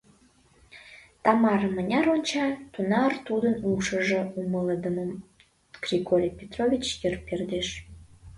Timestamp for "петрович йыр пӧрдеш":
6.39-7.67